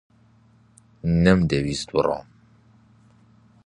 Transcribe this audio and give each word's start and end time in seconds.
نەمدەویست 1.23 1.87
بڕۆم. 1.95 2.27